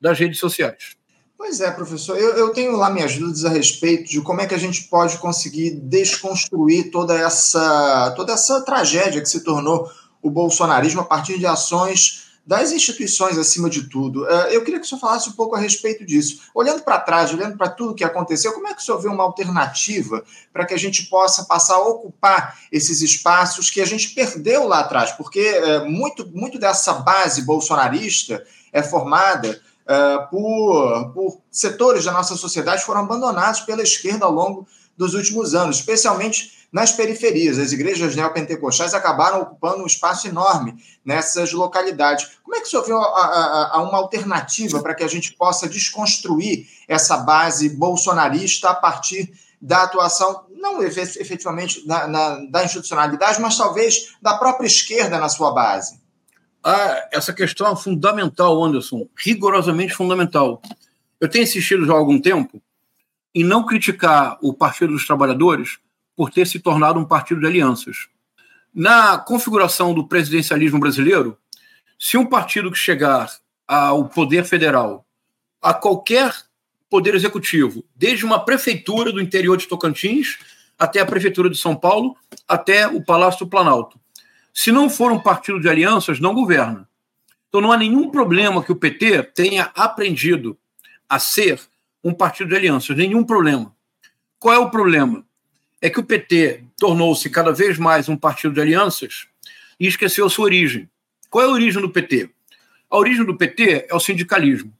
[0.00, 0.96] das redes sociais.
[1.36, 2.16] Pois é, professor.
[2.16, 5.18] Eu, eu, tenho lá minhas dúvidas a respeito de como é que a gente pode
[5.18, 9.90] conseguir desconstruir toda essa, toda essa tragédia que se tornou
[10.22, 14.28] o bolsonarismo a partir de ações das instituições acima de tudo.
[14.30, 16.42] É, eu queria que o senhor falasse um pouco a respeito disso.
[16.54, 19.24] Olhando para trás, olhando para tudo que aconteceu, como é que o senhor vê uma
[19.24, 24.68] alternativa para que a gente possa passar a ocupar esses espaços que a gente perdeu
[24.68, 25.10] lá atrás?
[25.10, 32.36] Porque é, muito, muito dessa base bolsonarista é formada uh, por, por setores da nossa
[32.36, 37.58] sociedade que foram abandonados pela esquerda ao longo dos últimos anos, especialmente nas periferias.
[37.58, 40.74] As igrejas neopentecostais acabaram ocupando um espaço enorme
[41.04, 42.38] nessas localidades.
[42.42, 45.32] Como é que o senhor vê a, a, a uma alternativa para que a gente
[45.32, 53.40] possa desconstruir essa base bolsonarista a partir da atuação, não efetivamente na, na, da institucionalidade,
[53.40, 55.98] mas talvez da própria esquerda na sua base?
[56.62, 60.60] Ah, essa questão é fundamental, Anderson, rigorosamente fundamental.
[61.20, 62.60] Eu tenho insistido já há algum tempo
[63.34, 65.78] em não criticar o Partido dos Trabalhadores
[66.16, 68.08] por ter se tornado um partido de alianças.
[68.74, 71.36] Na configuração do presidencialismo brasileiro,
[71.98, 73.30] se um partido que chegar
[73.68, 75.06] ao poder federal,
[75.60, 76.34] a qualquer
[76.88, 80.38] poder executivo, desde uma prefeitura do interior de Tocantins
[80.78, 83.98] até a prefeitura de São Paulo, até o Palácio do Planalto,
[84.52, 86.88] se não for um partido de alianças, não governa.
[87.48, 90.56] Então não há nenhum problema que o PT tenha aprendido
[91.08, 91.60] a ser
[92.02, 93.74] um partido de alianças, nenhum problema.
[94.38, 95.24] Qual é o problema?
[95.80, 99.26] É que o PT tornou-se cada vez mais um partido de alianças
[99.78, 100.88] e esqueceu sua origem.
[101.28, 102.30] Qual é a origem do PT?
[102.90, 104.72] A origem do PT é o sindicalismo.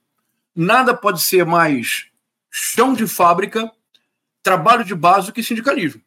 [0.55, 2.07] Nada pode ser mais
[2.51, 3.71] chão de fábrica,
[4.43, 6.01] trabalho de base do que sindicalismo.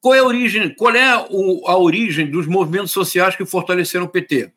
[0.00, 4.50] Qual é a origem, qual é a origem dos movimentos sociais que fortaleceram o PT?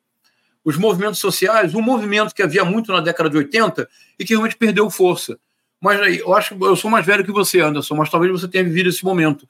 [0.64, 4.56] Os movimentos sociais, um movimento que havia muito na década de 80 e que realmente
[4.56, 5.38] perdeu força.
[5.82, 8.90] Mas eu acho eu sou mais velho que você, Anderson, mas talvez você tenha vivido
[8.90, 9.48] esse momento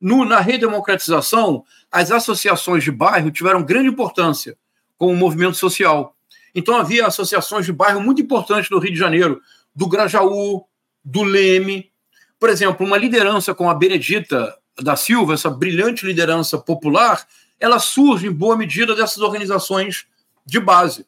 [0.00, 4.56] no, na redemocratização, as associações de bairro tiveram grande importância
[4.96, 6.16] como movimento social.
[6.54, 9.40] Então havia associações de bairro muito importantes no Rio de Janeiro,
[9.74, 10.64] do Grajaú,
[11.04, 11.90] do Leme.
[12.38, 17.26] Por exemplo, uma liderança como a Benedita da Silva, essa brilhante liderança popular,
[17.58, 20.06] ela surge em boa medida dessas organizações
[20.46, 21.06] de base.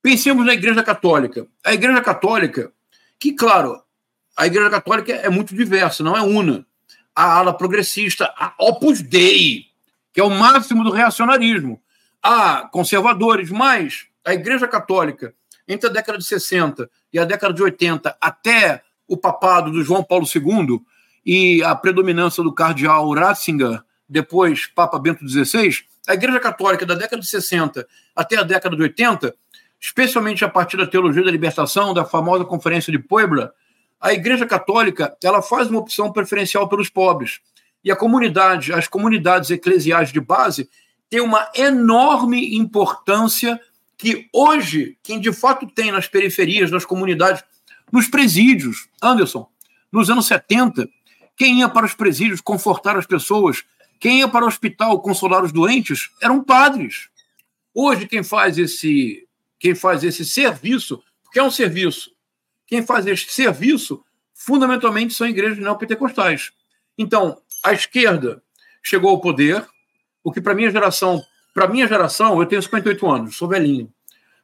[0.00, 1.46] Pensemos na Igreja Católica.
[1.64, 2.72] A Igreja Católica,
[3.18, 3.82] que, claro,
[4.36, 6.64] a Igreja Católica é muito diversa, não é una
[7.14, 9.66] a ala progressista, a Opus Dei,
[10.12, 11.80] que é o máximo do reacionarismo.
[12.22, 15.34] Há conservadores, mas a Igreja Católica,
[15.66, 20.04] entre a década de 60 e a década de 80, até o papado do João
[20.04, 20.80] Paulo II
[21.24, 27.22] e a predominância do cardeal Ratzinger, depois Papa Bento XVI, a Igreja Católica da década
[27.22, 29.34] de 60 até a década de 80,
[29.80, 33.52] especialmente a partir da teologia da libertação, da famosa Conferência de Puebla,
[34.00, 37.40] a Igreja Católica ela faz uma opção preferencial pelos pobres.
[37.84, 40.68] E a comunidade, as comunidades eclesiais de base
[41.08, 43.60] têm uma enorme importância
[43.98, 47.44] que hoje, quem de fato tem nas periferias, nas comunidades,
[47.92, 49.46] nos presídios, Anderson,
[49.92, 50.88] nos anos 70,
[51.36, 53.64] quem ia para os presídios confortar as pessoas
[54.00, 57.10] Quem ia para o hospital consolar os doentes eram padres.
[57.74, 62.10] Hoje, quem faz esse, quem faz esse serviço, porque é um serviço,
[62.70, 64.00] quem faz esse serviço,
[64.32, 66.52] fundamentalmente, são igrejas neopentecostais.
[66.96, 68.40] Então, a esquerda
[68.80, 69.66] chegou ao poder,
[70.22, 71.20] o que para minha geração,
[71.52, 73.92] para minha geração, eu tenho 58 anos, sou velhinho.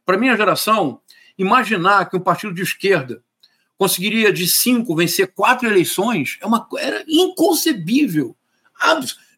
[0.04, 1.00] Para minha geração,
[1.38, 3.22] imaginar que um partido de esquerda
[3.78, 8.36] conseguiria de cinco vencer quatro eleições é uma era inconcebível.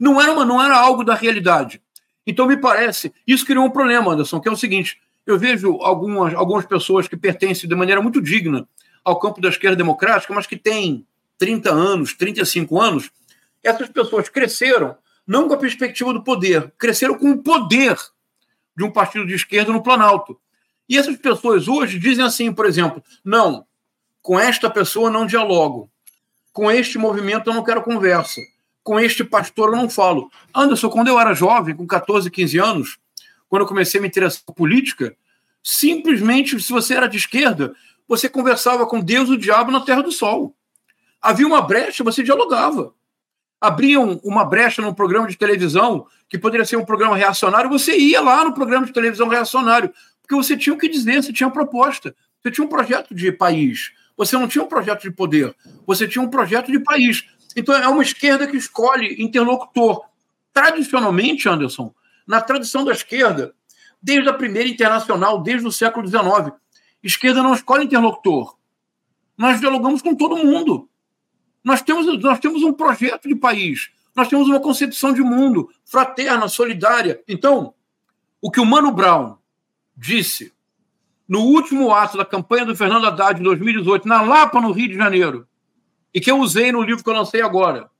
[0.01, 1.83] Não era uma, não era algo da realidade.
[2.27, 4.98] Então me parece isso criou um problema, Anderson, que é o seguinte:
[5.31, 8.67] eu vejo algumas algumas pessoas que pertencem de maneira muito digna
[9.05, 11.07] ao campo da esquerda democrática, mas que têm
[11.38, 13.11] 30 anos, 35 anos,
[13.62, 17.97] essas pessoas cresceram não com a perspectiva do poder, cresceram com o poder
[18.77, 20.41] de um partido de esquerda no Planalto.
[20.88, 23.67] E essas pessoas hoje dizem assim, por exemplo, não,
[24.23, 25.91] com esta pessoa não dialogo,
[26.53, 28.41] com este movimento eu não quero conversa,
[28.83, 30.31] com este pastor eu não falo.
[30.55, 32.99] Anderson, quando eu era jovem, com 14, 15 anos,
[33.49, 35.17] quando eu comecei a me interessar por política,
[35.63, 37.75] simplesmente, se você era de esquerda,
[38.07, 40.55] você conversava com Deus e o diabo na terra do sol.
[41.21, 42.95] Havia uma brecha, você dialogava
[43.61, 48.21] abriam uma brecha num programa de televisão que poderia ser um programa reacionário, você ia
[48.21, 51.53] lá no programa de televisão reacionário, porque você tinha o que dizer, você tinha uma
[51.53, 55.55] proposta, você tinha um projeto de país, você não tinha um projeto de poder,
[55.87, 57.25] você tinha um projeto de país.
[57.57, 60.05] Então é uma esquerda que escolhe interlocutor.
[60.53, 61.93] Tradicionalmente, Anderson,
[62.29, 63.55] na tradição da esquerda,
[64.01, 66.55] desde a primeira internacional, desde o século XIX,
[67.03, 68.57] esquerda não escolhe interlocutor.
[69.37, 70.88] Nós dialogamos com todo mundo.
[71.64, 76.49] Nós temos, nós temos um projeto de país, nós temos uma concepção de mundo fraterna,
[76.49, 77.23] solidária.
[77.27, 77.73] Então,
[78.43, 79.38] o que o Mano Brown
[79.97, 80.53] disse
[81.27, 84.97] no último ato da campanha do Fernando Haddad em 2018, na Lapa, no Rio de
[84.97, 85.47] Janeiro,
[86.12, 87.91] e que eu usei no livro que eu lancei agora.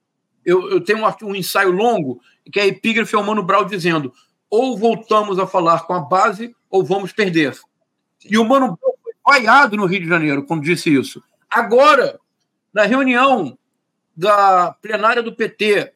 [0.45, 4.13] Eu, eu tenho um, um ensaio longo, que é a epígrafe ao Mano Brown dizendo:
[4.51, 7.57] ou voltamos a falar com a base, ou vamos perder.
[8.25, 11.23] E o Mano Brown foi vaiado no Rio de Janeiro quando disse isso.
[11.51, 12.19] Agora,
[12.73, 13.59] na reunião
[14.17, 15.93] da plenária do PT,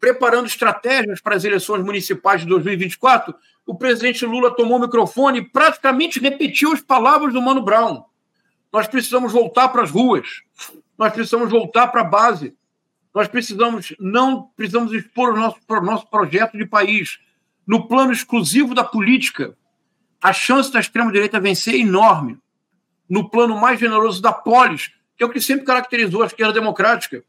[0.00, 3.34] preparando estratégias para as eleições municipais de 2024,
[3.66, 8.02] o presidente Lula tomou o microfone e praticamente repetiu as palavras do Mano Brown.
[8.72, 10.42] Nós precisamos voltar para as ruas,
[10.98, 12.56] nós precisamos voltar para a base,
[13.14, 17.18] nós precisamos não precisamos expor o nosso, o nosso projeto de país.
[17.66, 19.56] No plano exclusivo da política,
[20.20, 22.38] a chance da extrema-direita vencer é enorme.
[23.08, 27.22] No plano mais generoso da polis, que é o que sempre caracterizou a esquerda democrática.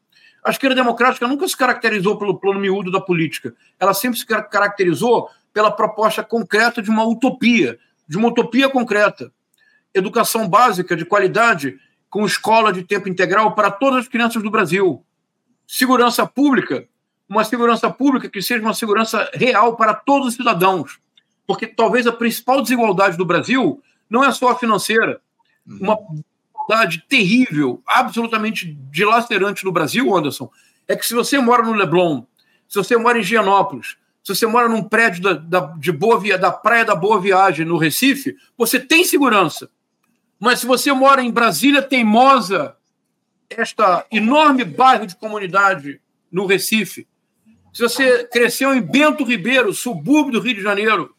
[0.43, 3.55] A esquerda democrática nunca se caracterizou pelo plano miúdo da política.
[3.79, 9.31] Ela sempre se caracterizou pela proposta concreta de uma utopia, de uma utopia concreta.
[9.93, 11.77] Educação básica de qualidade,
[12.09, 15.05] com escola de tempo integral para todas as crianças do Brasil.
[15.75, 16.87] Segurança pública,
[17.27, 20.99] uma segurança pública que seja uma segurança real para todos os cidadãos.
[21.47, 25.19] Porque talvez a principal desigualdade do Brasil não é só a financeira.
[25.65, 30.47] Uma desigualdade terrível, absolutamente dilacerante no Brasil, Anderson,
[30.87, 32.21] é que se você mora no Leblon,
[32.69, 36.37] se você mora em Gianópolis, se você mora num prédio da, da, de boa via,
[36.37, 39.67] da Praia da Boa Viagem, no Recife, você tem segurança.
[40.39, 42.75] Mas se você mora em Brasília Teimosa,
[43.57, 47.07] esta enorme bairro de comunidade no Recife,
[47.73, 51.15] se você cresceu em Bento Ribeiro, subúrbio do Rio de Janeiro,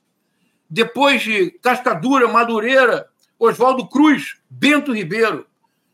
[0.71, 5.47] depois de Cascadura, Madureira, Oswaldo Cruz, Bento Ribeiro.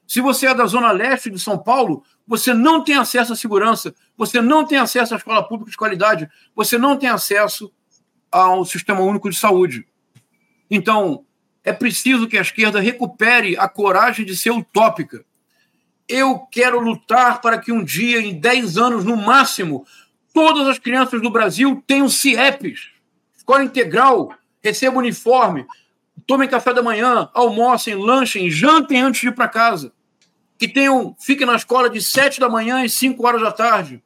[0.07, 3.95] Se você é da zona leste de São Paulo, você não tem acesso à segurança,
[4.17, 7.73] você não tem acesso à escola pública de qualidade, você não tem acesso
[8.31, 9.87] ao sistema único de saúde.
[10.71, 11.25] Então,
[11.65, 15.25] é preciso que a esquerda recupere a coragem de ser utópica.
[16.13, 19.87] Eu quero lutar para que um dia, em 10 anos no máximo,
[20.35, 22.89] todas as crianças do Brasil tenham CIEPs,
[23.37, 25.65] escola integral, recebam uniforme,
[26.27, 29.93] tomem café da manhã, almocem, lanchem, jantem antes de ir para casa.
[30.59, 34.03] Que tenham, fiquem na escola de sete da manhã e cinco horas da tarde.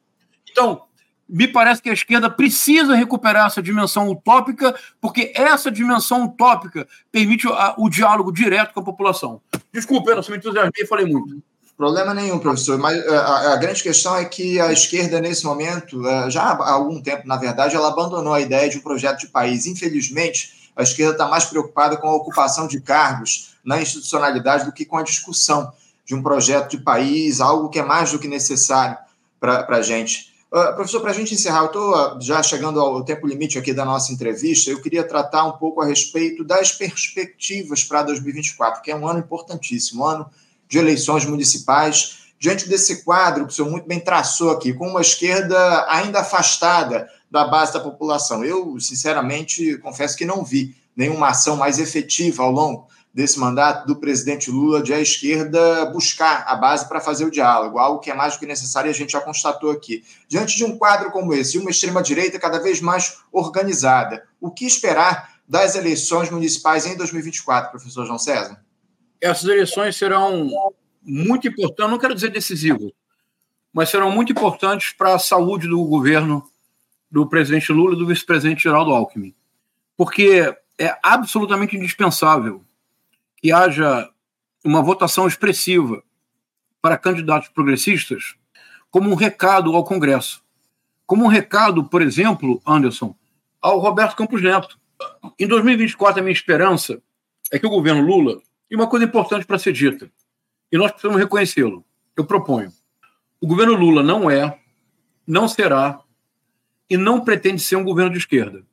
[0.50, 0.82] Então,
[1.26, 7.48] me parece que a esquerda precisa recuperar essa dimensão utópica, porque essa dimensão utópica permite
[7.78, 9.40] o diálogo direto com a população.
[9.72, 11.42] Desculpa, eu não me entusiasmei e falei muito.
[11.76, 12.78] Problema nenhum, professor.
[12.78, 16.70] Mas eh, a, a, grande questão é que a esquerda, nesse momento, eh, já há
[16.70, 19.66] algum tempo, na verdade, ela abandonou a ideia de um projeto de país.
[19.66, 24.84] Infelizmente, a esquerda está mais preocupada com a ocupação de cargos na institucionalidade do que
[24.84, 25.72] com a discussão
[26.04, 28.96] de um projeto de país, algo que é mais do que necessário
[29.40, 30.32] para a gente.
[30.52, 33.72] Uh, professor, para a gente encerrar, eu estou uh, já chegando ao tempo limite aqui
[33.72, 38.90] da nossa entrevista, eu queria tratar um pouco a respeito das perspectivas para 2024, que
[38.90, 40.30] é um ano importantíssimo, um ano
[40.74, 45.00] de eleições municipais, diante desse quadro que o senhor muito bem traçou aqui, com uma
[45.00, 48.44] esquerda ainda afastada da base da população.
[48.44, 53.94] Eu, sinceramente, confesso que não vi nenhuma ação mais efetiva ao longo desse mandato do
[53.94, 58.14] presidente Lula de a esquerda buscar a base para fazer o diálogo, algo que é
[58.14, 60.02] mais do que necessário e a gente já constatou aqui.
[60.28, 65.34] Diante de um quadro como esse, uma extrema-direita cada vez mais organizada, o que esperar
[65.48, 68.60] das eleições municipais em 2024, professor João César?
[69.24, 70.50] Essas eleições serão
[71.02, 72.92] muito importantes, não quero dizer decisivas,
[73.72, 76.46] mas serão muito importantes para a saúde do governo
[77.10, 79.34] do presidente Lula e do vice-presidente Geraldo Alckmin.
[79.96, 82.62] Porque é absolutamente indispensável
[83.38, 84.10] que haja
[84.62, 86.02] uma votação expressiva
[86.82, 88.34] para candidatos progressistas
[88.90, 90.42] como um recado ao Congresso.
[91.06, 93.16] Como um recado, por exemplo, Anderson,
[93.58, 94.78] ao Roberto Campos Neto.
[95.38, 97.02] Em 2024, a minha esperança
[97.50, 100.10] é que o governo Lula, e uma coisa importante para ser dita,
[100.70, 101.84] e nós precisamos reconhecê-lo,
[102.16, 102.72] eu proponho.
[103.40, 104.58] O governo Lula não é,
[105.26, 106.00] não será
[106.88, 108.64] e não pretende ser um governo de esquerda.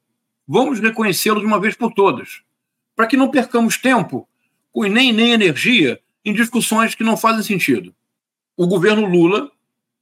[0.48, 2.42] Vamos reconhecê-lo de uma vez por todas,
[2.96, 4.28] para que não percamos tempo
[4.76, 7.94] e nem, nem energia em discussões que não fazem sentido.
[8.56, 9.52] O governo Lula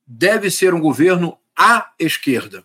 [0.05, 2.63] deve ser um governo à esquerda.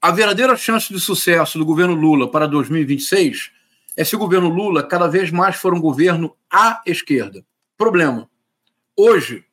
[0.00, 3.50] A verdadeira chance de sucesso do governo Lula para 2026
[3.96, 7.44] é se o governo Lula cada vez mais for um governo à esquerda.
[7.76, 8.28] Problema.
[8.96, 9.44] Hoje,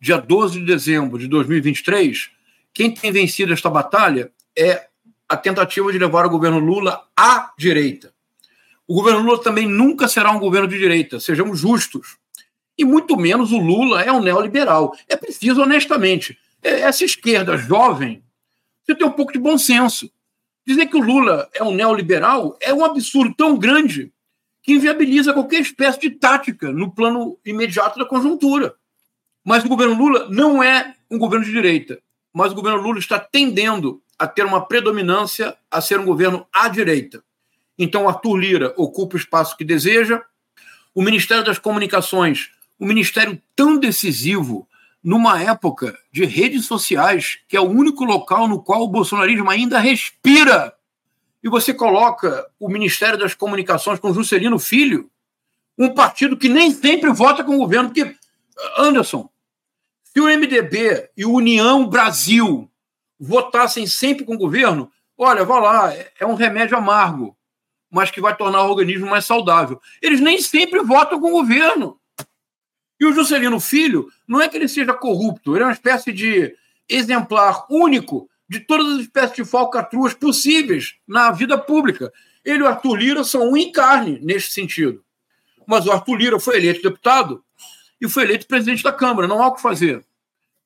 [0.00, 2.30] dia 12 de dezembro de 2023,
[2.72, 4.88] quem tem vencido esta batalha é
[5.28, 8.12] a tentativa de levar o governo Lula à direita.
[8.86, 12.18] O governo Lula também nunca será um governo de direita, sejamos justos.
[12.76, 14.94] E muito menos o Lula é um neoliberal.
[15.08, 18.22] É preciso, honestamente, é, essa esquerda jovem,
[18.82, 20.10] você tem um pouco de bom senso.
[20.66, 24.12] Dizer que o Lula é um neoliberal é um absurdo tão grande
[24.62, 28.74] que inviabiliza qualquer espécie de tática no plano imediato da conjuntura.
[29.44, 32.00] Mas o governo Lula não é um governo de direita,
[32.32, 36.68] mas o governo Lula está tendendo a ter uma predominância a ser um governo à
[36.68, 37.22] direita.
[37.78, 40.22] Então, Arthur Lira ocupa o espaço que deseja.
[40.94, 42.50] O Ministério das Comunicações,
[42.80, 44.66] um ministério tão decisivo
[45.04, 49.78] numa época de redes sociais, que é o único local no qual o bolsonarismo ainda
[49.78, 50.74] respira.
[51.42, 55.10] E você coloca o Ministério das Comunicações com Juscelino Filho,
[55.76, 58.16] um partido que nem sempre vota com o governo, porque,
[58.78, 59.28] Anderson,
[60.02, 62.70] se o MDB e o União Brasil
[63.20, 67.36] votassem sempre com o governo, olha, vá lá, é um remédio amargo
[67.94, 69.80] mas que vai tornar o organismo mais saudável.
[70.02, 71.96] Eles nem sempre votam com o governo.
[73.04, 76.56] E o Juscelino Filho, não é que ele seja corrupto, ele é uma espécie de
[76.88, 82.10] exemplar único de todas as espécies de falcatruas possíveis na vida pública.
[82.42, 85.04] Ele e o Arthur Lira são um em carne neste sentido.
[85.66, 87.44] Mas o Arthur Lira foi eleito deputado
[88.00, 90.02] e foi eleito presidente da Câmara, não há o que fazer.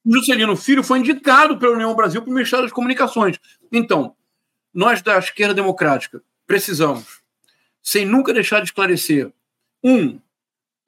[0.07, 3.36] O Juscelino Filho foi indicado pela União Brasil para o Ministério das Comunicações.
[3.72, 4.14] Então,
[4.72, 7.20] nós da esquerda democrática precisamos,
[7.82, 9.32] sem nunca deixar de esclarecer:
[9.82, 10.20] um,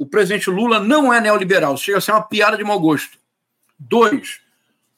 [0.01, 3.19] o presidente Lula não é neoliberal, chega a ser uma piada de mau gosto.
[3.79, 4.41] Dois,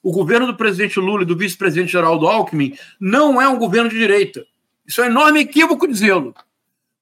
[0.00, 3.98] o governo do presidente Lula e do vice-presidente Geraldo Alckmin não é um governo de
[3.98, 4.46] direita.
[4.86, 6.32] Isso é um enorme equívoco dizê-lo.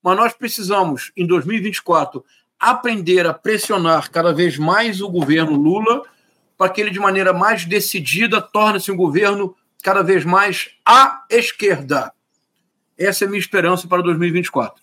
[0.03, 2.25] Mas nós precisamos, em 2024,
[2.59, 6.03] aprender a pressionar cada vez mais o governo Lula
[6.57, 12.15] para que ele, de maneira mais decidida, torne-se um governo cada vez mais à esquerda.
[12.97, 14.80] Essa é a minha esperança para 2024.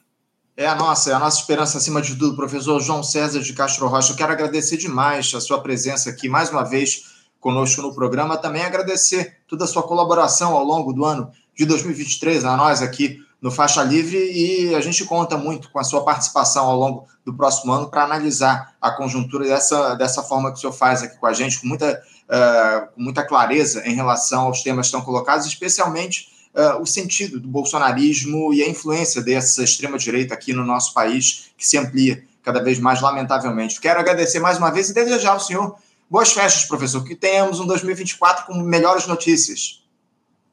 [0.60, 3.88] É a nossa, é a nossa esperança acima de tudo, professor João César de Castro
[3.88, 4.12] Rocha.
[4.12, 7.04] Eu quero agradecer demais a sua presença aqui mais uma vez
[7.40, 8.36] conosco no programa.
[8.36, 13.20] Também agradecer toda a sua colaboração ao longo do ano de 2023 a nós aqui
[13.40, 17.36] no Faixa Livre e a gente conta muito com a sua participação ao longo do
[17.36, 21.28] próximo ano para analisar a conjuntura dessa, dessa forma que o senhor faz aqui com
[21.28, 25.46] a gente, com muita, uh, com muita clareza em relação aos temas que estão colocados,
[25.46, 31.52] especialmente uh, o sentido do bolsonarismo e a influência dessa extrema-direita aqui no nosso país,
[31.56, 33.80] que se amplia cada vez mais, lamentavelmente.
[33.80, 35.76] Quero agradecer mais uma vez e desejar ao senhor
[36.10, 39.84] boas festas, professor, que tenhamos um 2024 com melhores notícias.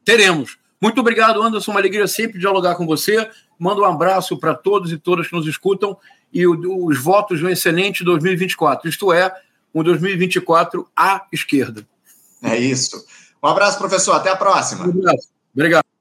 [0.04, 0.58] Teremos.
[0.80, 1.70] Muito obrigado, Anderson.
[1.70, 3.28] Uma alegria sempre dialogar com você.
[3.58, 5.96] Mando um abraço para todos e todas que nos escutam
[6.32, 8.88] e os votos de um excelente 2024.
[8.88, 9.32] Isto é,
[9.72, 11.86] um 2024 à esquerda.
[12.42, 13.06] É isso.
[13.42, 14.14] Um abraço, professor.
[14.14, 14.84] Até a próxima.
[14.84, 15.18] Obrigado.
[15.54, 15.93] Obrigado.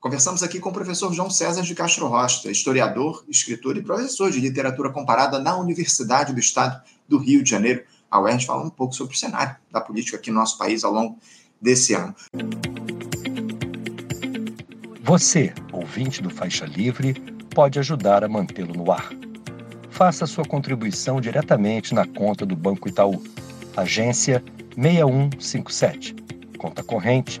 [0.00, 4.38] Conversamos aqui com o professor João César de Castro Rocha, historiador, escritor e professor de
[4.38, 7.82] literatura comparada na Universidade do Estado do Rio de Janeiro.
[8.08, 10.92] A UERJ fala um pouco sobre o cenário da política aqui no nosso país ao
[10.92, 11.18] longo
[11.60, 12.14] desse ano.
[15.02, 17.14] Você, ouvinte do Faixa Livre,
[17.52, 19.10] pode ajudar a mantê-lo no ar.
[19.90, 23.20] Faça sua contribuição diretamente na conta do Banco Itaú
[23.76, 24.44] agência
[24.76, 26.14] 6157,
[26.56, 27.40] conta corrente